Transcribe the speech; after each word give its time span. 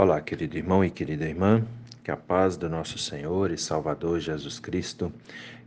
Olá, 0.00 0.20
querido 0.20 0.56
irmão 0.56 0.84
e 0.84 0.90
querida 0.92 1.24
irmã, 1.24 1.66
que 2.04 2.10
a 2.12 2.16
paz 2.16 2.56
do 2.56 2.68
nosso 2.68 2.96
Senhor 2.96 3.50
e 3.50 3.58
Salvador 3.58 4.20
Jesus 4.20 4.60
Cristo 4.60 5.12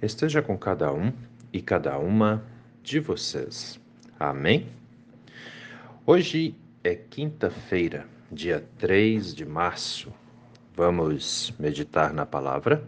esteja 0.02 0.42
com 0.42 0.58
cada 0.58 0.94
um 0.94 1.12
e 1.52 1.62
cada 1.62 1.98
uma 1.98 2.42
de 2.82 3.02
vocês. 3.02 3.78
Amém? 4.18 4.70
Hoje 6.06 6.56
é 6.82 6.96
quinta-feira, 6.96 8.08
dia 8.32 8.64
3 8.78 9.36
de 9.36 9.46
março. 9.46 10.14
Vamos 10.78 11.54
meditar 11.60 12.14
na 12.14 12.26
palavra? 12.26 12.82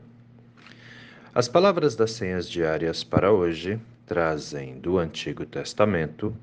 As 1.35 1.49
palavras 1.49 1.93
das 1.93 2.11
senhas 2.11 2.49
diárias 2.49 3.03
para 3.03 3.33
hoje 3.33 3.77
trazem 4.05 4.79
do 4.79 4.97
Antigo 4.97 5.45
Testamento 5.45 6.33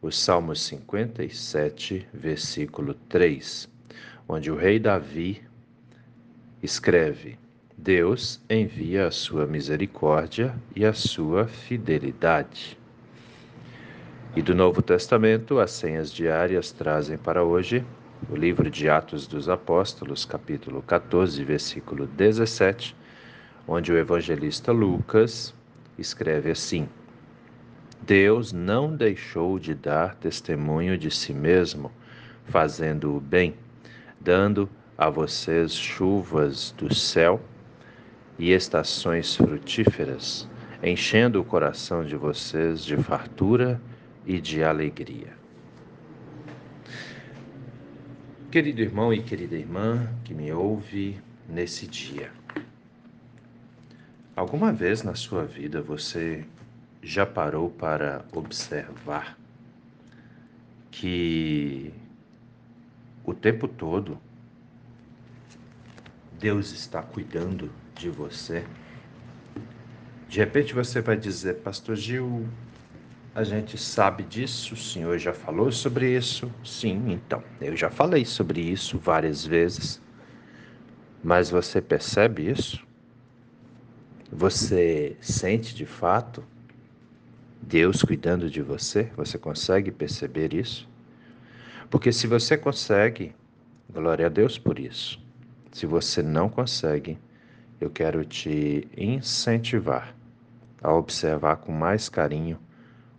o 0.00 0.12
Salmo 0.12 0.54
57, 0.54 2.06
versículo 2.14 2.94
3 3.08 3.73
onde 4.28 4.50
o 4.50 4.56
rei 4.56 4.78
Davi 4.78 5.42
escreve: 6.62 7.38
Deus 7.76 8.40
envia 8.48 9.06
a 9.06 9.10
sua 9.10 9.46
misericórdia 9.46 10.54
e 10.74 10.84
a 10.84 10.92
sua 10.92 11.46
fidelidade. 11.46 12.78
E 14.36 14.42
do 14.42 14.54
Novo 14.54 14.82
Testamento, 14.82 15.60
as 15.60 15.70
senhas 15.70 16.12
diárias 16.12 16.72
trazem 16.72 17.16
para 17.16 17.44
hoje 17.44 17.84
o 18.30 18.34
livro 18.34 18.70
de 18.70 18.88
Atos 18.88 19.26
dos 19.26 19.48
Apóstolos, 19.48 20.24
capítulo 20.24 20.82
14, 20.82 21.44
versículo 21.44 22.06
17, 22.06 22.96
onde 23.68 23.92
o 23.92 23.98
evangelista 23.98 24.72
Lucas 24.72 25.54
escreve 25.98 26.50
assim: 26.50 26.88
Deus 28.02 28.52
não 28.52 28.94
deixou 28.94 29.58
de 29.58 29.74
dar 29.74 30.14
testemunho 30.16 30.96
de 30.98 31.10
si 31.10 31.32
mesmo, 31.32 31.92
fazendo 32.46 33.16
o 33.16 33.20
bem 33.20 33.54
dando 34.24 34.70
a 34.96 35.10
vocês 35.10 35.74
chuvas 35.74 36.74
do 36.78 36.92
céu 36.94 37.42
e 38.38 38.52
estações 38.52 39.36
frutíferas, 39.36 40.48
enchendo 40.82 41.40
o 41.40 41.44
coração 41.44 42.02
de 42.02 42.16
vocês 42.16 42.82
de 42.82 42.96
fartura 42.96 43.80
e 44.24 44.40
de 44.40 44.64
alegria. 44.64 45.34
Querido 48.50 48.80
irmão 48.80 49.12
e 49.12 49.22
querida 49.22 49.56
irmã 49.56 50.08
que 50.24 50.32
me 50.32 50.50
ouve 50.52 51.20
nesse 51.46 51.86
dia, 51.86 52.30
alguma 54.34 54.72
vez 54.72 55.02
na 55.02 55.14
sua 55.14 55.44
vida 55.44 55.82
você 55.82 56.46
já 57.02 57.26
parou 57.26 57.68
para 57.68 58.24
observar 58.32 59.36
que 60.90 61.92
o 63.24 63.32
tempo 63.32 63.66
todo, 63.66 64.18
Deus 66.38 66.72
está 66.72 67.02
cuidando 67.02 67.70
de 67.94 68.10
você. 68.10 68.64
De 70.28 70.38
repente 70.38 70.74
você 70.74 71.00
vai 71.00 71.16
dizer, 71.16 71.54
Pastor 71.62 71.96
Gil, 71.96 72.46
a 73.34 73.42
gente 73.42 73.78
sabe 73.78 74.22
disso, 74.22 74.74
o 74.74 74.76
senhor 74.76 75.18
já 75.18 75.32
falou 75.32 75.72
sobre 75.72 76.16
isso? 76.16 76.52
Sim, 76.64 77.12
então, 77.12 77.42
eu 77.60 77.76
já 77.76 77.90
falei 77.90 78.24
sobre 78.24 78.60
isso 78.60 78.98
várias 78.98 79.44
vezes. 79.44 80.00
Mas 81.22 81.50
você 81.50 81.80
percebe 81.80 82.50
isso? 82.50 82.84
Você 84.30 85.16
sente 85.20 85.74
de 85.74 85.86
fato 85.86 86.44
Deus 87.62 88.02
cuidando 88.02 88.50
de 88.50 88.60
você? 88.60 89.04
Você 89.16 89.38
consegue 89.38 89.90
perceber 89.90 90.52
isso? 90.52 90.88
Porque 91.90 92.12
se 92.12 92.26
você 92.26 92.56
consegue, 92.56 93.34
glória 93.92 94.26
a 94.26 94.28
Deus 94.28 94.58
por 94.58 94.78
isso. 94.78 95.20
Se 95.72 95.86
você 95.86 96.22
não 96.22 96.48
consegue, 96.48 97.18
eu 97.80 97.90
quero 97.90 98.24
te 98.24 98.88
incentivar 98.96 100.14
a 100.82 100.92
observar 100.92 101.56
com 101.56 101.72
mais 101.72 102.08
carinho 102.08 102.58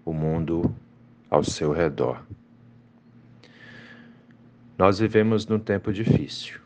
o 0.03 0.13
mundo 0.13 0.73
ao 1.29 1.43
seu 1.43 1.71
redor. 1.71 2.23
Nós 4.77 4.99
vivemos 4.99 5.47
num 5.47 5.59
tempo 5.59 5.91
difícil. 5.91 6.59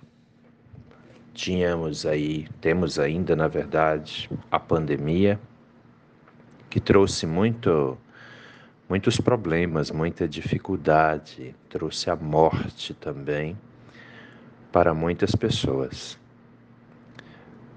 Tínhamos 1.33 2.05
aí, 2.05 2.47
temos 2.59 2.99
ainda, 2.99 3.35
na 3.35 3.47
verdade, 3.47 4.29
a 4.51 4.59
pandemia, 4.59 5.39
que 6.69 6.79
trouxe 6.79 7.25
muito 7.25 7.97
muitos 8.89 9.21
problemas, 9.21 9.91
muita 9.91 10.27
dificuldade, 10.27 11.55
trouxe 11.69 12.09
a 12.09 12.15
morte 12.15 12.95
também 12.95 13.55
para 14.71 14.95
muitas 14.95 15.35
pessoas. 15.35 16.17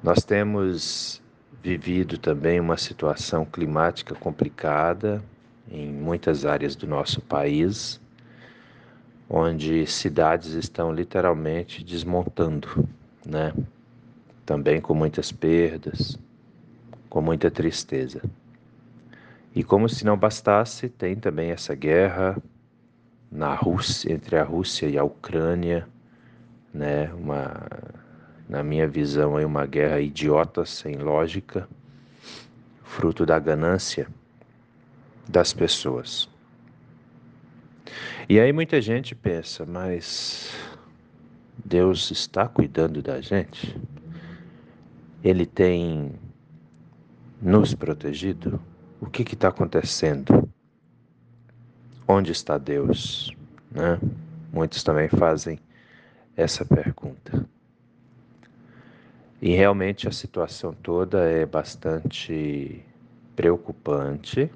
Nós 0.02 0.24
temos 0.24 1.20
vivido 1.62 2.16
também 2.16 2.58
uma 2.58 2.78
situação 2.78 3.44
climática 3.44 4.14
complicada 4.14 5.22
em 5.70 5.92
muitas 5.92 6.46
áreas 6.46 6.74
do 6.74 6.86
nosso 6.86 7.20
país, 7.20 8.00
onde 9.28 9.86
cidades 9.86 10.54
estão 10.54 10.92
literalmente 10.92 11.84
desmontando, 11.84 12.88
né? 13.24 13.52
Também 14.44 14.80
com 14.80 14.94
muitas 14.94 15.30
perdas, 15.30 16.18
com 17.08 17.20
muita 17.20 17.50
tristeza. 17.50 18.22
E 19.54 19.62
como 19.62 19.88
se 19.88 20.04
não 20.04 20.16
bastasse, 20.16 20.88
tem 20.88 21.14
também 21.14 21.50
essa 21.50 21.74
guerra 21.74 22.36
na 23.30 23.54
Rússia, 23.54 24.12
entre 24.12 24.36
a 24.36 24.44
Rússia 24.44 24.86
e 24.86 24.96
a 24.96 25.04
Ucrânia, 25.04 25.86
né? 26.72 27.12
Uma, 27.12 27.66
na 28.48 28.62
minha 28.62 28.88
visão, 28.88 29.38
é 29.38 29.44
uma 29.44 29.66
guerra 29.66 30.00
idiota, 30.00 30.64
sem 30.64 30.96
lógica, 30.96 31.68
fruto 32.82 33.26
da 33.26 33.38
ganância 33.38 34.08
das 35.28 35.52
pessoas. 35.52 36.28
E 38.28 38.40
aí 38.40 38.52
muita 38.52 38.80
gente 38.80 39.14
pensa, 39.14 39.66
mas 39.66 40.54
Deus 41.62 42.10
está 42.10 42.48
cuidando 42.48 43.02
da 43.02 43.20
gente? 43.20 43.78
Ele 45.22 45.44
tem 45.44 46.12
nos 47.40 47.74
protegido? 47.74 48.60
O 49.02 49.10
que 49.10 49.22
está 49.22 49.48
acontecendo? 49.48 50.48
Onde 52.06 52.30
está 52.30 52.56
Deus? 52.56 53.34
Né? 53.68 53.98
Muitos 54.52 54.84
também 54.84 55.08
fazem 55.08 55.58
essa 56.36 56.64
pergunta. 56.64 57.44
E 59.40 59.56
realmente 59.56 60.06
a 60.06 60.12
situação 60.12 60.72
toda 60.72 61.28
é 61.28 61.44
bastante 61.44 62.80
preocupante, 63.34 64.48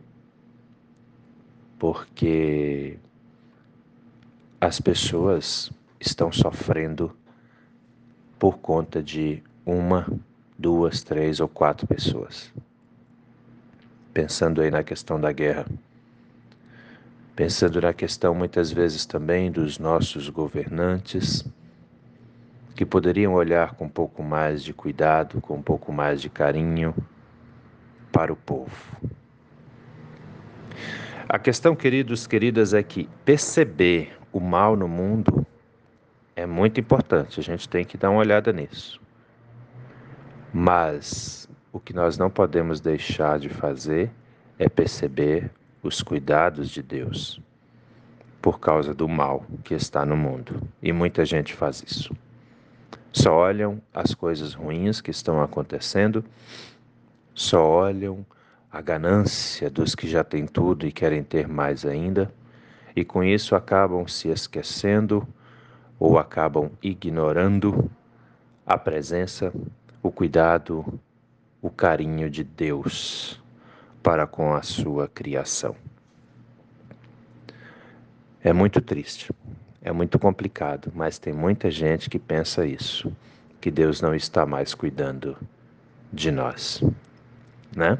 porque 1.77 2.97
as 4.61 4.81
pessoas 4.81 5.73
estão 5.99 6.31
sofrendo 6.31 7.11
por 8.39 8.59
conta 8.59 9.03
de 9.03 9.43
uma, 9.65 10.06
duas, 10.56 11.03
três 11.03 11.41
ou 11.41 11.49
quatro 11.49 11.85
pessoas 11.85 12.53
pensando 14.16 14.62
aí 14.62 14.71
na 14.71 14.82
questão 14.82 15.21
da 15.21 15.31
guerra, 15.31 15.66
pensando 17.34 17.82
na 17.82 17.93
questão 17.93 18.34
muitas 18.34 18.72
vezes 18.72 19.04
também 19.04 19.53
dos 19.53 19.78
nossos 19.78 20.31
governantes, 20.31 21.44
que 22.75 22.87
poderiam 22.87 23.34
olhar 23.34 23.75
com 23.75 23.84
um 23.84 23.91
pouco 23.91 24.22
mais 24.22 24.65
de 24.65 24.72
cuidado, 24.72 25.38
com 25.43 25.56
um 25.56 25.62
pouco 25.62 25.93
mais 25.93 26.22
de 26.22 26.31
carinho 26.31 26.94
para 28.10 28.32
o 28.32 28.37
povo. 28.37 28.97
A 31.28 31.38
questão, 31.38 31.76
queridos, 31.76 32.26
queridas, 32.26 32.72
é 32.72 32.82
que 32.82 33.10
perceber 33.22 34.16
o 34.32 34.41
mal 34.41 34.76
no 34.76 34.88
mundo 34.88 35.47
é 36.34 36.47
muito 36.47 36.81
importante, 36.81 37.38
a 37.38 37.43
gente 37.43 37.69
tem 37.69 37.85
que 37.85 37.99
dar 37.99 38.08
uma 38.08 38.20
olhada 38.20 38.50
nisso. 38.50 38.99
Mas 40.55 41.46
o 41.76 41.81
que 41.81 41.93
nós 41.93 42.17
não 42.17 42.31
podemos 42.31 42.81
deixar 42.81 43.38
de 43.38 43.50
fazer 43.50 44.11
é 44.58 44.67
perceber 44.67 45.50
os 45.82 46.00
cuidados 46.00 46.70
de 46.70 46.82
Deus 46.82 47.38
por 48.40 48.58
causa 48.58 48.94
do 48.94 49.06
mal 49.06 49.44
que 49.62 49.75
está 49.75 50.02
no 50.06 50.17
mundo. 50.17 50.58
E 50.82 50.90
muita 50.90 51.23
gente 51.26 51.52
faz 51.52 51.84
isso. 51.87 52.17
Só 53.12 53.34
olham 53.34 53.78
as 53.93 54.14
coisas 54.14 54.55
ruins 54.55 55.02
que 55.02 55.11
estão 55.11 55.43
acontecendo, 55.43 56.25
só 57.34 57.62
olham 57.62 58.25
a 58.72 58.81
ganância 58.81 59.69
dos 59.69 59.94
que 59.94 60.08
já 60.08 60.25
têm 60.25 60.46
tudo 60.46 60.87
e 60.87 60.93
querem 60.93 61.22
ter 61.22 61.46
mais 61.46 61.84
ainda, 61.84 62.32
e 62.94 63.05
com 63.05 63.22
isso 63.22 63.55
acabam 63.55 64.08
se 64.08 64.29
esquecendo 64.29 65.29
ou 65.99 66.19
acabam 66.19 66.70
ignorando 66.82 67.90
a 68.64 68.79
presença, 68.79 69.52
o 70.02 70.11
cuidado 70.11 70.99
o 71.61 71.70
carinho 71.70 72.29
de 72.31 72.44
Deus 72.44 73.43
para 74.03 74.26
com 74.26 74.55
a 74.55 74.62
sua 74.62 75.08
criação. 75.08 75.75
É 78.43 78.53
muito 78.53 78.81
triste, 78.81 79.32
É 79.82 79.93
muito 79.93 80.19
complicado, 80.19 80.93
mas 80.94 81.19
tem 81.19 81.32
muita 81.32 81.70
gente 81.70 82.11
que 82.11 82.19
pensa 82.19 82.67
isso, 82.67 83.12
que 83.61 83.70
Deus 83.70 84.00
não 84.00 84.14
está 84.14 84.44
mais 84.44 84.75
cuidando 84.75 85.37
de 86.12 86.31
nós, 86.32 86.82
né? 87.76 87.97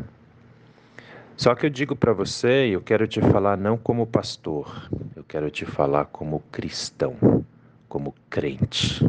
Só 1.37 1.55
que 1.55 1.67
eu 1.67 1.71
digo 1.71 1.95
para 1.95 2.13
você, 2.13 2.69
eu 2.69 2.81
quero 2.81 3.07
te 3.07 3.21
falar 3.21 3.57
não 3.57 3.77
como 3.77 4.07
pastor, 4.07 4.89
eu 5.15 5.23
quero 5.23 5.51
te 5.51 5.67
falar 5.67 6.07
como 6.07 6.41
cristão, 6.51 7.45
como 7.89 8.15
crente. 8.31 9.05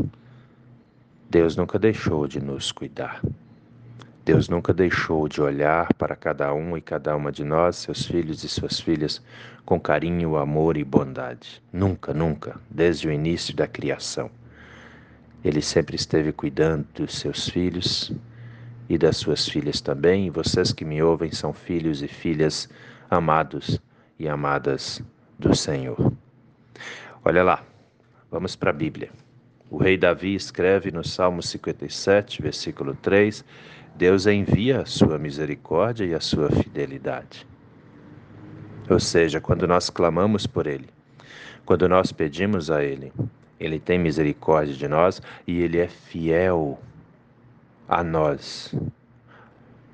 Deus 1.29 1.55
nunca 1.55 1.79
deixou 1.79 2.27
de 2.27 2.39
nos 2.39 2.71
cuidar. 2.71 3.21
Deus 4.27 4.49
nunca 4.49 4.73
deixou 4.73 5.25
de 5.29 5.39
olhar 5.39 5.93
para 5.93 6.13
cada 6.13 6.53
um 6.53 6.75
e 6.75 6.81
cada 6.81 7.15
uma 7.15 7.31
de 7.31 7.45
nós, 7.45 7.77
seus 7.77 8.05
filhos 8.05 8.43
e 8.43 8.49
suas 8.49 8.77
filhas, 8.77 9.21
com 9.63 9.79
carinho, 9.79 10.35
amor 10.35 10.75
e 10.75 10.83
bondade. 10.83 11.63
Nunca, 11.71 12.13
nunca, 12.13 12.59
desde 12.69 13.07
o 13.07 13.11
início 13.13 13.55
da 13.55 13.65
criação. 13.65 14.29
Ele 15.45 15.61
sempre 15.61 15.95
esteve 15.95 16.33
cuidando 16.33 16.85
dos 16.93 17.17
seus 17.17 17.47
filhos 17.47 18.11
e 18.89 18.97
das 18.97 19.15
suas 19.15 19.47
filhas 19.47 19.79
também, 19.79 20.27
e 20.27 20.29
vocês 20.29 20.73
que 20.73 20.83
me 20.83 21.01
ouvem 21.01 21.31
são 21.31 21.53
filhos 21.53 22.03
e 22.03 22.07
filhas 22.09 22.67
amados 23.09 23.79
e 24.19 24.27
amadas 24.27 25.01
do 25.39 25.55
Senhor. 25.55 26.11
Olha 27.23 27.43
lá, 27.45 27.63
vamos 28.29 28.57
para 28.57 28.71
a 28.71 28.73
Bíblia. 28.73 29.09
O 29.69 29.77
rei 29.77 29.97
Davi 29.97 30.33
escreve 30.35 30.91
no 30.91 31.03
Salmo 31.03 31.41
57, 31.41 32.41
versículo 32.41 32.93
3: 32.95 33.43
Deus 33.97 34.27
envia 34.27 34.81
a 34.81 34.85
sua 34.85 35.17
misericórdia 35.17 36.05
e 36.05 36.13
a 36.13 36.19
sua 36.19 36.51
fidelidade. 36.51 37.47
Ou 38.87 38.99
seja, 38.99 39.41
quando 39.41 39.67
nós 39.67 39.89
clamamos 39.89 40.45
por 40.45 40.67
Ele, 40.67 40.87
quando 41.65 41.89
nós 41.89 42.11
pedimos 42.11 42.69
a 42.69 42.83
Ele, 42.83 43.11
Ele 43.59 43.79
tem 43.79 43.97
misericórdia 43.97 44.75
de 44.75 44.87
nós 44.87 45.19
e 45.47 45.59
Ele 45.61 45.79
é 45.79 45.87
fiel 45.87 46.79
a 47.89 48.03
nós. 48.03 48.73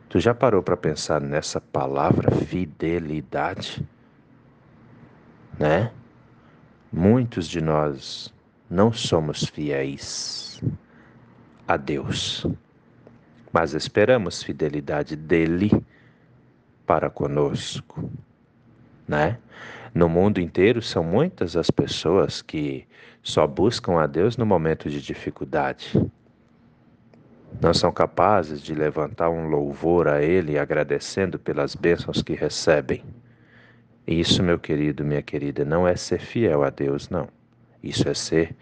Tu 0.10 0.20
já 0.20 0.34
parou 0.34 0.62
para 0.62 0.76
pensar 0.76 1.22
nessa 1.22 1.62
palavra 1.62 2.30
fidelidade? 2.30 3.88
Né? 5.58 5.92
Muitos 6.92 7.48
de 7.48 7.62
nós 7.62 8.34
não 8.70 8.92
somos 8.92 9.46
fiéis 9.46 10.62
a 11.66 11.78
Deus, 11.78 12.46
mas 13.54 13.74
esperamos 13.74 14.44
fidelidade 14.44 15.16
dele 15.16 15.72
para 16.86 17.10
conosco, 17.10 18.10
né? 19.08 19.38
No 19.94 20.10
mundo 20.10 20.42
inteiro 20.42 20.82
são 20.82 21.04
muitas 21.04 21.56
as 21.56 21.70
pessoas 21.70 22.42
que 22.42 22.86
só 23.22 23.48
buscam 23.48 24.02
a 24.02 24.08
Deus 24.08 24.36
no 24.36 24.46
momento 24.46 24.90
de 24.90 25.00
dificuldade 25.00 25.94
não 27.62 27.74
são 27.74 27.92
capazes 27.92 28.62
de 28.62 28.74
levantar 28.74 29.30
um 29.30 29.48
louvor 29.48 30.08
a 30.08 30.22
Ele 30.22 30.58
agradecendo 30.58 31.38
pelas 31.38 31.76
bênçãos 31.76 32.22
que 32.22 32.34
recebem. 32.34 33.04
Isso, 34.06 34.44
meu 34.44 34.60
querido, 34.60 35.06
minha 35.06 35.22
querida, 35.22 35.64
não 35.64 35.88
é 35.88 35.96
ser 35.96 36.20
fiel 36.20 36.64
a 36.64 36.70
Deus, 36.70 37.10
não. 37.10 37.28
Isso 37.82 38.08
é 38.10 38.14
ser 38.14 38.56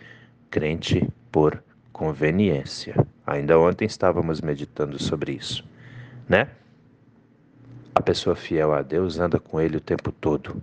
crente 0.49 1.07
por 1.31 1.63
conveniência. 1.91 2.95
Ainda 3.31 3.57
ontem 3.57 3.85
estávamos 3.85 4.41
meditando 4.41 5.01
sobre 5.01 5.31
isso, 5.31 5.63
né? 6.27 6.49
A 7.95 8.01
pessoa 8.01 8.35
fiel 8.35 8.73
a 8.73 8.81
Deus 8.81 9.19
anda 9.19 9.39
com 9.39 9.61
Ele 9.61 9.77
o 9.77 9.79
tempo 9.79 10.11
todo. 10.11 10.61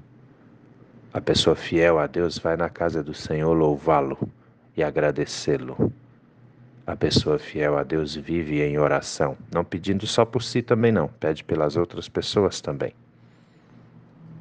A 1.11 1.19
pessoa 1.19 1.57
fiel 1.57 1.99
a 1.99 2.07
Deus 2.07 2.37
vai 2.37 2.59
na 2.59 2.69
casa 2.69 3.03
do 3.03 3.15
Senhor 3.15 3.55
louvá-lo 3.55 4.19
e 4.77 4.83
agradecê-lo. 4.83 5.91
A 6.87 6.95
pessoa 6.95 7.39
fiel 7.39 7.79
a 7.79 7.83
Deus 7.83 8.15
vive 8.15 8.61
em 8.61 8.77
oração, 8.77 9.35
não 9.51 9.65
pedindo 9.65 10.07
só 10.07 10.27
por 10.27 10.43
si 10.43 10.61
também 10.61 10.93
não, 10.93 11.09
pede 11.09 11.45
pelas 11.45 11.75
outras 11.75 12.07
pessoas 12.07 12.61
também. 12.61 12.93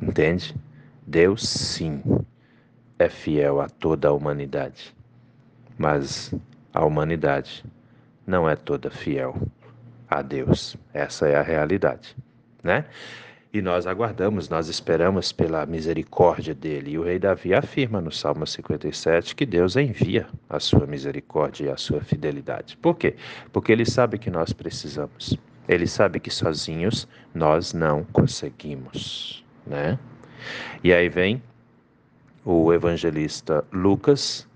Entende? 0.01 0.53
Deus 1.05 1.47
sim 1.47 2.03
é 2.99 3.07
fiel 3.07 3.61
a 3.61 3.69
toda 3.69 4.09
a 4.09 4.11
humanidade, 4.11 4.93
mas 5.77 6.33
a 6.73 6.83
humanidade 6.83 7.63
não 8.27 8.47
é 8.47 8.55
toda 8.57 8.91
fiel 8.91 9.35
a 10.09 10.21
Deus. 10.21 10.75
Essa 10.93 11.27
é 11.27 11.35
a 11.35 11.41
realidade, 11.41 12.15
né? 12.61 12.85
E 13.53 13.61
nós 13.61 13.87
aguardamos, 13.87 14.49
nós 14.49 14.67
esperamos 14.67 15.31
pela 15.31 15.65
misericórdia 15.65 16.53
dele. 16.53 16.91
E 16.91 16.99
o 16.99 17.03
rei 17.03 17.17
Davi 17.17 17.53
afirma 17.53 18.01
no 18.01 18.11
Salmo 18.11 18.45
57 18.45 19.33
que 19.33 19.45
Deus 19.45 19.77
envia 19.77 20.27
a 20.49 20.59
sua 20.59 20.85
misericórdia 20.85 21.65
e 21.65 21.69
a 21.69 21.77
sua 21.77 22.01
fidelidade. 22.01 22.75
Por 22.77 22.97
quê? 22.97 23.15
Porque 23.53 23.71
ele 23.71 23.85
sabe 23.85 24.19
que 24.19 24.29
nós 24.29 24.51
precisamos. 24.51 25.39
Ele 25.67 25.87
sabe 25.87 26.19
que 26.19 26.29
sozinhos 26.29 27.07
nós 27.33 27.73
não 27.73 28.03
conseguimos, 28.03 29.43
né? 29.65 29.97
E 30.83 30.93
aí 30.93 31.09
vem 31.09 31.41
o 32.43 32.71
evangelista 32.71 33.63
Lucas, 33.71 34.47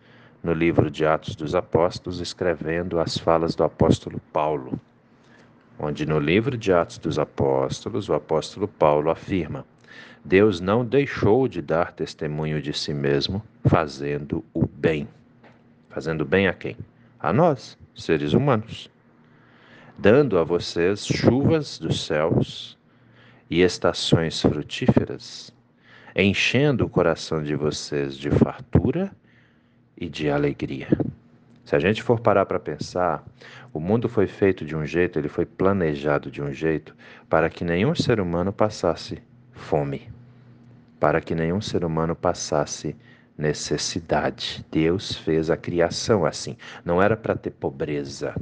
no 0.44 0.54
livro 0.54 0.90
de 0.90 1.06
Atos 1.06 1.36
dos 1.36 1.56
Apóstolos, 1.56 2.20
escrevendo 2.20 3.00
as 3.00 3.18
falas 3.18 3.56
do 3.56 3.64
apóstolo 3.64 4.20
Paulo 4.34 4.80
onde 5.82 6.06
no 6.06 6.20
livro 6.20 6.56
de 6.56 6.72
Atos 6.72 7.00
dos 7.00 7.18
Apóstolos, 7.18 8.08
o 8.08 8.14
apóstolo 8.14 8.68
Paulo 8.68 9.10
afirma: 9.10 9.66
Deus 10.24 10.60
não 10.62 10.86
deixou 10.86 11.48
de 11.48 11.60
dar 11.60 11.92
testemunho 11.92 12.62
de 12.62 12.72
si 12.72 12.94
mesmo, 12.94 13.44
fazendo 13.66 14.46
o 14.54 14.68
bem. 14.68 15.08
Fazendo 15.90 16.24
bem 16.24 16.48
a 16.48 16.54
quem? 16.54 16.78
A 17.20 17.34
nós, 17.34 17.78
seres 17.96 18.34
humanos. 18.34 18.92
Dando 19.98 20.38
a 20.38 20.44
vocês 20.44 21.06
chuvas 21.06 21.80
dos 21.80 22.06
céus 22.06 22.78
e 23.50 23.62
estações 23.62 24.42
frutíferas, 24.42 25.52
enchendo 26.16 26.86
o 26.86 26.90
coração 26.90 27.44
de 27.44 27.56
vocês 27.56 28.16
de 28.16 28.30
fartura 28.30 29.12
e 30.02 30.10
de 30.10 30.32
alegria. 30.32 30.88
Se 31.64 31.76
a 31.76 31.80
gente 31.80 32.02
for 32.02 32.20
parar 32.20 32.48
para 32.48 32.60
pensar, 32.60 33.24
o 33.72 33.80
mundo 33.80 34.10
foi 34.10 34.26
feito 34.26 34.66
de 34.66 34.76
um 34.76 34.84
jeito, 34.84 35.20
ele 35.20 35.30
foi 35.30 35.46
planejado 35.46 36.32
de 36.32 36.42
um 36.42 36.52
jeito 36.52 36.96
para 37.30 37.50
que 37.52 37.64
nenhum 37.64 37.94
ser 37.94 38.20
humano 38.20 38.52
passasse 38.52 39.22
fome, 39.52 40.12
para 41.00 41.22
que 41.22 41.36
nenhum 41.36 41.62
ser 41.62 41.86
humano 41.86 42.16
passasse 42.16 42.96
necessidade. 43.38 44.66
Deus 44.72 45.16
fez 45.16 45.52
a 45.52 45.56
criação 45.56 46.26
assim. 46.26 46.58
Não 46.84 47.00
era 47.00 47.16
para 47.16 47.36
ter 47.36 47.52
pobreza, 47.52 48.36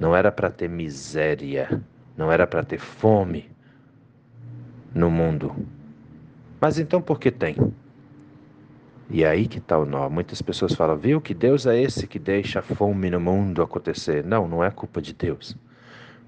não 0.00 0.14
era 0.14 0.32
para 0.32 0.50
ter 0.50 0.68
miséria, 0.68 1.80
não 2.16 2.32
era 2.32 2.48
para 2.48 2.64
ter 2.64 2.78
fome 2.78 3.48
no 4.92 5.08
mundo. 5.08 5.54
Mas 6.60 6.80
então 6.80 7.00
por 7.00 7.20
que 7.20 7.30
tem? 7.30 7.56
E 9.10 9.24
é 9.24 9.28
aí 9.28 9.48
que 9.48 9.58
está 9.58 9.78
o 9.78 9.86
nó. 9.86 10.08
Muitas 10.08 10.42
pessoas 10.42 10.74
falam, 10.74 10.96
viu 10.96 11.20
que 11.20 11.32
Deus 11.32 11.66
é 11.66 11.80
esse 11.80 12.06
que 12.06 12.18
deixa 12.18 12.58
a 12.58 12.62
fome 12.62 13.10
no 13.10 13.18
mundo 13.20 13.62
acontecer. 13.62 14.22
Não, 14.24 14.46
não 14.46 14.62
é 14.62 14.70
culpa 14.70 15.00
de 15.00 15.14
Deus. 15.14 15.56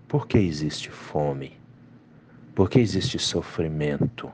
Por 0.08 0.26
que 0.26 0.38
existe 0.38 0.90
fome? 0.90 1.58
Por 2.54 2.70
que 2.70 2.80
existe 2.80 3.18
sofrimento? 3.18 4.32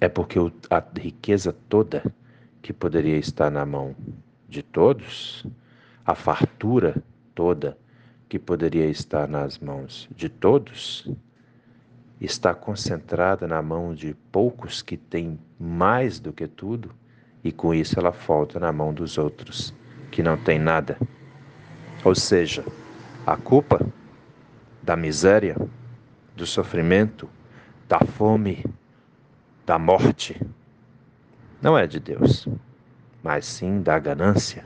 É 0.00 0.08
porque 0.08 0.38
a 0.70 0.82
riqueza 0.98 1.54
toda 1.68 2.02
que 2.62 2.72
poderia 2.72 3.16
estar 3.18 3.50
na 3.50 3.66
mão 3.66 3.94
de 4.48 4.62
todos, 4.62 5.46
a 6.04 6.14
fartura 6.14 7.02
toda 7.34 7.76
que 8.28 8.38
poderia 8.38 8.86
estar 8.86 9.28
nas 9.28 9.58
mãos 9.58 10.08
de 10.16 10.28
todos, 10.28 11.08
está 12.24 12.54
concentrada 12.54 13.46
na 13.46 13.60
mão 13.62 13.94
de 13.94 14.14
poucos 14.32 14.82
que 14.82 14.96
têm 14.96 15.38
mais 15.58 16.18
do 16.18 16.32
que 16.32 16.46
tudo, 16.46 16.90
e 17.42 17.52
com 17.52 17.74
isso 17.74 17.98
ela 17.98 18.12
falta 18.12 18.58
na 18.58 18.72
mão 18.72 18.92
dos 18.92 19.18
outros, 19.18 19.74
que 20.10 20.22
não 20.22 20.36
têm 20.36 20.58
nada. 20.58 20.98
Ou 22.04 22.14
seja, 22.14 22.64
a 23.26 23.36
culpa 23.36 23.86
da 24.82 24.96
miséria, 24.96 25.56
do 26.36 26.46
sofrimento, 26.46 27.28
da 27.88 28.00
fome, 28.00 28.64
da 29.66 29.78
morte, 29.78 30.40
não 31.60 31.76
é 31.76 31.86
de 31.86 31.98
Deus, 31.98 32.46
mas 33.22 33.46
sim 33.46 33.80
da 33.80 33.98
ganância 33.98 34.64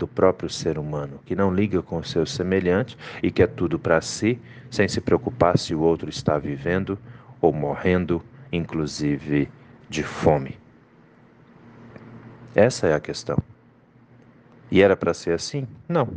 do 0.00 0.08
próprio 0.08 0.48
ser 0.48 0.78
humano, 0.78 1.20
que 1.26 1.36
não 1.36 1.54
liga 1.54 1.82
com 1.82 1.98
o 1.98 2.04
seu 2.04 2.24
semelhante 2.24 2.96
e 3.22 3.30
quer 3.30 3.48
tudo 3.48 3.78
para 3.78 4.00
si, 4.00 4.40
sem 4.70 4.88
se 4.88 4.98
preocupar 4.98 5.58
se 5.58 5.74
o 5.74 5.80
outro 5.80 6.08
está 6.08 6.38
vivendo 6.38 6.98
ou 7.38 7.52
morrendo, 7.52 8.22
inclusive 8.50 9.48
de 9.90 10.02
fome. 10.02 10.58
Essa 12.54 12.86
é 12.86 12.94
a 12.94 13.00
questão. 13.00 13.36
E 14.70 14.80
era 14.80 14.96
para 14.96 15.12
ser 15.12 15.34
assim? 15.34 15.68
Não. 15.86 16.08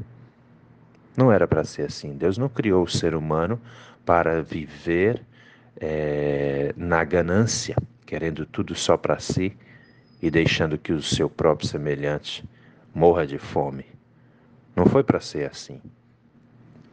Não 1.18 1.30
era 1.30 1.46
para 1.46 1.66
ser 1.66 1.84
assim. 1.84 2.16
Deus 2.16 2.38
não 2.38 2.48
criou 2.48 2.84
o 2.84 2.90
ser 2.90 3.13
humano 3.16 3.60
para 4.06 4.42
viver 4.42 5.22
é, 5.80 6.74
na 6.78 7.04
ganância, 7.04 7.75
querendo 8.06 8.46
tudo 8.46 8.74
só 8.75 8.96
para 8.96 9.20
si 9.20 9.58
e 10.22 10.32
deixando 10.32 10.78
que 10.78 10.94
o 10.94 11.02
seu 11.02 11.30
próprio 11.30 11.68
semelhante 11.68 12.46
morra 12.94 13.26
de 13.26 13.38
fome. 13.38 13.86
Não 14.76 14.86
foi 14.86 15.04
para 15.04 15.20
ser 15.20 15.50
assim. 15.50 15.82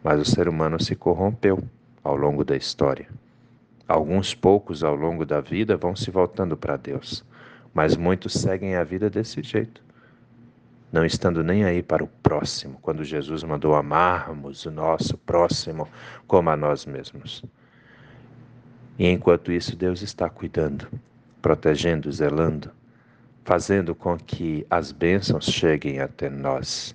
Mas 0.02 0.20
o 0.20 0.24
ser 0.24 0.48
humano 0.48 0.82
se 0.82 0.96
corrompeu 0.96 1.62
ao 2.02 2.16
longo 2.16 2.44
da 2.44 2.56
história. 2.56 3.08
Alguns 3.86 4.34
poucos 4.34 4.82
ao 4.84 4.94
longo 4.94 5.26
da 5.26 5.40
vida 5.40 5.76
vão 5.76 5.96
se 5.96 6.10
voltando 6.10 6.56
para 6.56 6.76
Deus, 6.76 7.24
mas 7.74 7.96
muitos 7.96 8.32
seguem 8.34 8.76
a 8.76 8.84
vida 8.84 9.10
desse 9.10 9.42
jeito, 9.42 9.82
não 10.92 11.04
estando 11.04 11.42
nem 11.42 11.64
aí 11.64 11.82
para 11.82 12.04
o 12.04 12.06
próximo, 12.06 12.78
quando 12.80 13.04
Jesus 13.04 13.42
mandou 13.42 13.74
amarmos 13.74 14.64
o 14.64 14.70
nosso 14.70 15.18
próximo 15.18 15.88
como 16.26 16.50
a 16.50 16.56
nós 16.56 16.86
mesmos. 16.86 17.44
E 18.98 19.08
enquanto 19.08 19.50
isso, 19.50 19.76
Deus 19.76 20.02
está 20.02 20.28
cuidando, 20.28 20.86
protegendo, 21.42 22.10
zelando, 22.12 22.70
fazendo 23.44 23.94
com 23.94 24.16
que 24.16 24.66
as 24.70 24.92
bênçãos 24.92 25.46
cheguem 25.46 26.00
até 26.00 26.28
nós. 26.28 26.94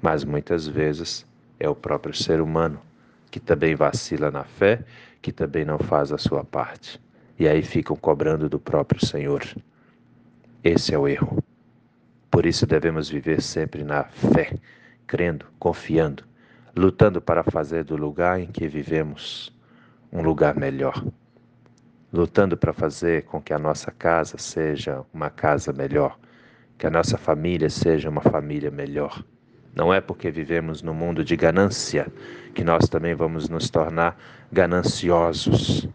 Mas 0.00 0.24
muitas 0.24 0.66
vezes 0.66 1.26
é 1.58 1.68
o 1.68 1.74
próprio 1.74 2.14
ser 2.14 2.40
humano 2.40 2.80
que 3.30 3.40
também 3.40 3.74
vacila 3.74 4.30
na 4.30 4.44
fé, 4.44 4.84
que 5.20 5.32
também 5.32 5.64
não 5.64 5.78
faz 5.78 6.12
a 6.12 6.18
sua 6.18 6.44
parte. 6.44 7.00
E 7.38 7.46
aí 7.46 7.62
ficam 7.62 7.96
cobrando 7.96 8.48
do 8.48 8.58
próprio 8.58 9.04
Senhor. 9.04 9.42
Esse 10.64 10.94
é 10.94 10.98
o 10.98 11.06
erro. 11.06 11.42
Por 12.30 12.46
isso 12.46 12.66
devemos 12.66 13.08
viver 13.08 13.42
sempre 13.42 13.84
na 13.84 14.04
fé, 14.04 14.54
crendo, 15.06 15.46
confiando, 15.58 16.24
lutando 16.74 17.20
para 17.20 17.42
fazer 17.42 17.84
do 17.84 17.96
lugar 17.96 18.40
em 18.40 18.46
que 18.46 18.66
vivemos 18.68 19.52
um 20.12 20.22
lugar 20.22 20.56
melhor. 20.56 21.04
Lutando 22.12 22.56
para 22.56 22.72
fazer 22.72 23.24
com 23.24 23.40
que 23.40 23.52
a 23.52 23.58
nossa 23.58 23.90
casa 23.90 24.38
seja 24.38 25.04
uma 25.12 25.28
casa 25.28 25.72
melhor, 25.72 26.18
que 26.78 26.86
a 26.86 26.90
nossa 26.90 27.18
família 27.18 27.68
seja 27.68 28.08
uma 28.08 28.20
família 28.20 28.70
melhor. 28.70 29.24
Não 29.74 29.92
é 29.92 30.00
porque 30.00 30.30
vivemos 30.30 30.80
no 30.80 30.94
mundo 30.94 31.22
de 31.22 31.36
ganância 31.36 32.06
que 32.54 32.64
nós 32.64 32.88
também 32.88 33.14
vamos 33.14 33.48
nos 33.48 33.68
tornar 33.68 34.18
gananciosos. 34.50 35.88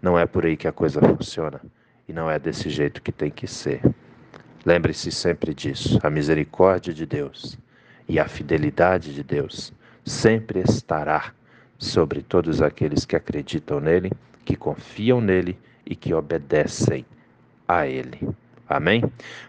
Não 0.00 0.18
é 0.18 0.24
por 0.24 0.46
aí 0.46 0.56
que 0.56 0.66
a 0.66 0.72
coisa 0.72 1.00
funciona 1.00 1.60
e 2.08 2.12
não 2.12 2.30
é 2.30 2.38
desse 2.38 2.70
jeito 2.70 3.02
que 3.02 3.12
tem 3.12 3.30
que 3.30 3.46
ser. 3.46 3.82
Lembre-se 4.64 5.12
sempre 5.12 5.52
disso: 5.52 5.98
a 6.02 6.08
misericórdia 6.08 6.94
de 6.94 7.04
Deus 7.04 7.58
e 8.08 8.18
a 8.18 8.26
fidelidade 8.26 9.14
de 9.14 9.22
Deus 9.22 9.72
sempre 10.04 10.60
estará 10.60 11.32
sobre 11.78 12.22
todos 12.22 12.60
aqueles 12.60 13.04
que 13.04 13.16
acreditam 13.16 13.80
nele, 13.80 14.10
que 14.44 14.56
confiam 14.56 15.20
nele 15.20 15.58
e 15.84 15.94
que 15.94 16.14
obedecem 16.14 17.04
a 17.66 17.86
ele. 17.86 18.28
Amém? 18.68 19.02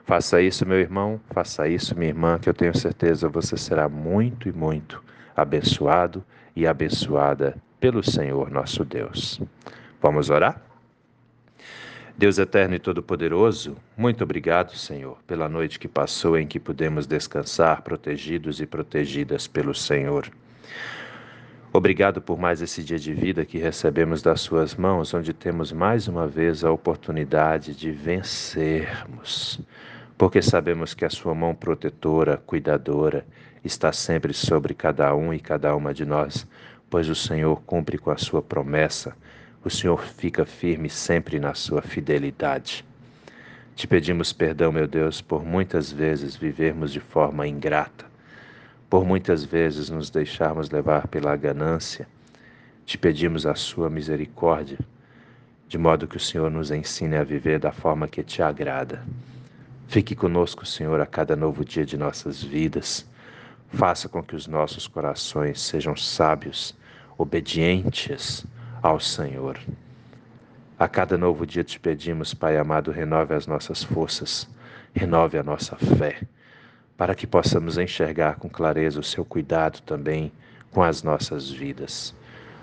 Faça 0.04 0.42
isso, 0.42 0.66
meu 0.66 0.80
irmão, 0.80 1.22
faça 1.30 1.68
isso, 1.68 1.96
minha 1.96 2.10
irmã, 2.10 2.40
que 2.40 2.50
eu 2.50 2.54
tenho 2.54 2.76
certeza 2.76 3.30
você 3.30 3.56
será 3.56 3.88
muito 3.88 4.50
e 4.50 4.52
muito 4.52 5.04
abençoado 5.36 6.24
e 6.56 6.66
abençoada 6.66 7.56
pelo 7.80 8.04
Senhor 8.04 8.50
nosso 8.50 8.84
Deus. 8.84 9.40
Vamos 10.02 10.30
orar? 10.30 10.60
Deus 12.18 12.38
eterno 12.38 12.76
e 12.76 12.80
todo-poderoso, 12.80 13.76
muito 13.98 14.24
obrigado, 14.24 14.76
Senhor, 14.76 15.18
pela 15.26 15.48
noite 15.48 15.80
que 15.80 15.88
passou 15.88 16.38
em 16.38 16.46
que 16.46 16.60
pudemos 16.60 17.08
descansar 17.08 17.82
protegidos 17.82 18.60
e 18.60 18.66
protegidas 18.66 19.48
pelo 19.48 19.74
Senhor. 19.74 20.30
Obrigado 21.74 22.22
por 22.22 22.38
mais 22.38 22.62
esse 22.62 22.84
dia 22.84 23.00
de 23.00 23.14
vida 23.14 23.46
que 23.46 23.58
recebemos 23.58 24.22
das 24.22 24.42
Suas 24.42 24.76
mãos, 24.76 25.14
onde 25.14 25.32
temos 25.32 25.72
mais 25.72 26.06
uma 26.06 26.28
vez 26.28 26.66
a 26.66 26.72
oportunidade 26.72 27.74
de 27.74 27.92
vencermos, 27.92 29.58
porque 30.18 30.42
sabemos 30.42 30.94
que 30.94 31.06
a 31.06 31.10
Sua 31.10 31.34
mão 31.34 31.56
protetora, 31.56 32.36
cuidadora, 32.36 33.26
está 33.64 33.94
sempre 33.94 34.34
sobre 34.34 34.74
cada 34.74 35.16
um 35.16 35.34
e 35.34 35.40
cada 35.40 35.74
uma 35.74 35.94
de 35.94 36.06
nós, 36.06 36.46
pois 36.90 37.08
o 37.08 37.16
Senhor 37.16 37.62
cumpre 37.62 37.98
com 37.98 38.12
a 38.12 38.18
Sua 38.18 38.42
promessa, 38.42 39.16
o 39.64 39.70
Senhor 39.70 40.04
fica 40.04 40.46
firme 40.46 40.90
sempre 40.90 41.40
na 41.40 41.54
Sua 41.54 41.82
fidelidade. 41.82 42.84
Te 43.78 43.88
pedimos 43.88 44.34
perdão, 44.34 44.74
meu 44.74 44.88
Deus, 44.88 45.22
por 45.22 45.46
muitas 45.46 45.90
vezes 45.90 46.36
vivermos 46.36 46.92
de 46.92 47.00
forma 47.00 47.48
ingrata 47.48 48.11
por 48.92 49.06
muitas 49.06 49.46
vezes 49.46 49.90
nos 49.90 50.10
deixarmos 50.10 50.70
levar 50.70 51.08
pela 51.08 51.34
ganância, 51.38 52.06
te 52.86 52.98
pedimos 52.98 53.46
a 53.46 53.56
sua 53.56 53.90
misericórdia, 53.90 54.78
de 55.66 55.78
modo 55.78 56.10
que 56.10 56.18
o 56.18 56.20
Senhor 56.20 56.52
nos 56.52 56.72
ensine 56.72 57.16
a 57.16 57.24
viver 57.24 57.58
da 57.58 57.72
forma 57.72 58.06
que 58.06 58.22
te 58.22 58.44
agrada. 58.44 59.02
Fique 59.88 60.14
conosco, 60.14 60.66
Senhor, 60.66 61.00
a 61.00 61.06
cada 61.06 61.38
novo 61.38 61.64
dia 61.64 61.86
de 61.86 61.96
nossas 61.96 62.44
vidas. 62.44 63.08
Faça 63.70 64.10
com 64.10 64.22
que 64.22 64.36
os 64.36 64.46
nossos 64.46 64.90
corações 64.90 65.62
sejam 65.62 65.96
sábios, 65.96 66.76
obedientes 67.18 68.46
ao 68.84 69.00
Senhor. 69.00 69.58
A 70.78 70.90
cada 70.90 71.18
novo 71.18 71.46
dia 71.46 71.64
te 71.64 71.80
pedimos, 71.80 72.34
Pai 72.34 72.58
amado, 72.58 72.92
renove 72.92 73.34
as 73.36 73.48
nossas 73.48 73.86
forças, 73.86 74.50
renove 74.94 75.38
a 75.38 75.44
nossa 75.44 75.78
fé 75.78 76.20
para 77.02 77.16
que 77.16 77.26
possamos 77.26 77.80
enxergar 77.80 78.36
com 78.36 78.48
clareza 78.48 79.00
o 79.00 79.04
seu 79.04 79.26
cuidado 79.26 79.82
também 79.82 80.32
com 80.70 80.84
as 80.84 81.02
nossas 81.02 81.50
vidas. 81.50 82.14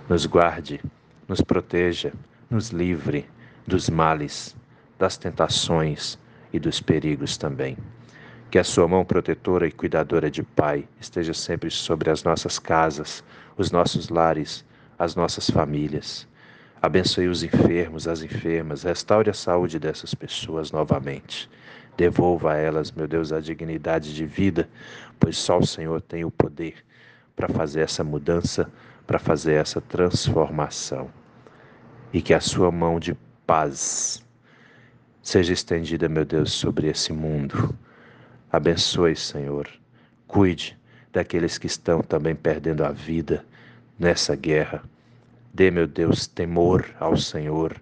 Nos 0.09 0.27
guarde, 0.27 0.81
nos 1.27 1.41
proteja, 1.41 2.13
nos 2.49 2.69
livre 2.69 3.29
dos 3.67 3.91
males, 3.91 4.55
das 4.97 5.17
tentações 5.17 6.17
e 6.53 6.61
dos 6.61 6.81
perigos 6.81 7.37
também. 7.37 7.77
Que 8.49 8.61
a 8.61 8.63
sua 8.63 8.87
mão 8.87 9.05
protetora 9.05 9.67
e 9.67 9.73
cuidadora 9.73 10.31
de 10.31 10.45
Pai 10.45 10.87
esteja 11.01 11.35
sempre 11.35 11.69
sobre 11.69 12.09
as 12.09 12.23
nossas 12.23 12.61
casas, 12.61 13.25
os 13.57 13.73
nossos 13.73 14.09
lares, 14.09 14.65
as 14.97 15.17
nossas 15.17 15.51
famílias. 15.51 16.29
Abençoe 16.81 17.27
os 17.27 17.43
enfermos, 17.43 18.07
as 18.07 18.23
enfermas, 18.23 18.85
restaure 18.85 19.31
a 19.31 19.35
saúde 19.35 19.81
dessas 19.81 20.15
pessoas 20.15 20.71
novamente. 20.71 21.51
Devolva 21.99 22.53
a 22.53 22.57
elas, 22.57 22.93
meu 22.93 23.09
Deus, 23.09 23.33
a 23.33 23.41
dignidade 23.41 24.15
de 24.15 24.25
vida, 24.25 24.69
pois 25.19 25.37
só 25.37 25.59
o 25.59 25.67
Senhor 25.67 26.01
tem 26.01 26.25
o 26.25 26.31
poder 26.31 26.77
para 27.35 27.49
fazer 27.49 27.81
essa 27.81 28.05
mudança, 28.05 28.71
para 29.05 29.19
fazer 29.19 29.55
essa 29.55 29.81
transformação. 29.81 31.11
E 32.13 32.23
que 32.23 32.33
a 32.33 32.41
sua 32.41 32.71
mão 32.71 33.01
de 33.01 33.15
paz 33.45 34.25
seja 35.21 35.53
estendida, 35.53 36.09
meu 36.09 36.25
Deus, 36.25 36.53
sobre 36.53 36.87
esse 36.87 37.13
mundo. 37.13 37.77
Abençoe, 38.53 39.17
Senhor. 39.17 39.69
Cuide 40.29 40.79
daqueles 41.13 41.59
que 41.59 41.67
estão 41.67 42.01
também 42.01 42.37
perdendo 42.37 42.85
a 42.85 42.93
vida 42.93 43.45
nessa 43.99 44.37
guerra. 44.37 44.85
Dê, 45.53 45.69
meu 45.69 45.89
Deus, 45.89 46.29
temor 46.29 46.95
ao 47.01 47.17
Senhor 47.17 47.75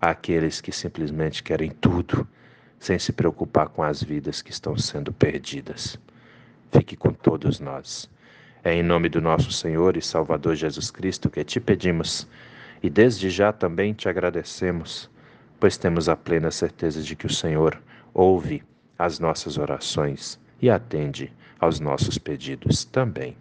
àqueles 0.00 0.60
que 0.60 0.72
simplesmente 0.72 1.40
querem 1.40 1.70
tudo 1.70 2.26
sem 2.80 2.98
se 2.98 3.12
preocupar 3.12 3.68
com 3.68 3.82
as 3.82 4.02
vidas 4.02 4.40
que 4.40 4.50
estão 4.50 4.76
sendo 4.76 5.12
perdidas. 5.12 5.98
Fique 6.72 6.96
com 6.96 7.12
todos 7.12 7.60
nós. 7.60 8.10
É 8.64 8.74
em 8.74 8.82
nome 8.82 9.10
do 9.10 9.20
nosso 9.20 9.52
Senhor 9.52 9.98
e 9.98 10.02
Salvador 10.02 10.56
Jesus 10.56 10.90
Cristo 10.90 11.28
que 11.28 11.44
te 11.44 11.60
pedimos 11.60 12.26
e 12.82 12.88
desde 12.88 13.28
já 13.28 13.52
também 13.52 13.92
te 13.92 14.08
agradecemos, 14.08 15.10
pois 15.58 15.76
temos 15.76 16.08
a 16.08 16.16
plena 16.16 16.50
certeza 16.50 17.02
de 17.02 17.14
que 17.14 17.26
o 17.26 17.32
Senhor 17.32 17.80
ouve 18.14 18.62
as 18.98 19.18
nossas 19.18 19.58
orações 19.58 20.40
e 20.60 20.70
atende 20.70 21.30
aos 21.58 21.80
nossos 21.80 22.16
pedidos 22.16 22.84
também. 22.84 23.36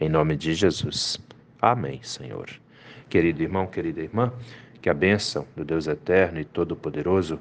Em 0.00 0.08
nome 0.08 0.36
de 0.36 0.52
Jesus. 0.52 1.18
Amém, 1.62 2.00
Senhor. 2.02 2.48
Querido 3.08 3.42
irmão, 3.42 3.66
querida 3.66 4.00
irmã, 4.00 4.32
que 4.82 4.90
a 4.90 4.94
bênção 4.94 5.46
do 5.54 5.64
Deus 5.64 5.86
eterno 5.86 6.40
e 6.40 6.44
todo-poderoso 6.44 7.38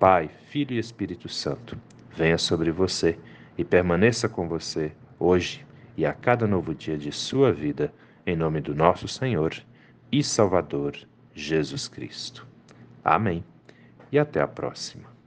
Pai, 0.00 0.30
Filho 0.46 0.74
e 0.74 0.78
Espírito 0.78 1.28
Santo, 1.28 1.76
venha 2.16 2.38
sobre 2.38 2.70
você 2.70 3.18
e 3.58 3.62
permaneça 3.62 4.30
com 4.30 4.48
você 4.48 4.92
hoje 5.18 5.62
e 5.94 6.06
a 6.06 6.14
cada 6.14 6.46
novo 6.46 6.74
dia 6.74 6.96
de 6.96 7.12
sua 7.12 7.52
vida, 7.52 7.92
em 8.26 8.34
nome 8.34 8.62
do 8.62 8.74
nosso 8.74 9.06
Senhor 9.06 9.54
e 10.10 10.24
Salvador 10.24 10.96
Jesus 11.34 11.86
Cristo. 11.86 12.48
Amém. 13.04 13.44
E 14.10 14.18
até 14.18 14.40
a 14.40 14.48
próxima. 14.48 15.19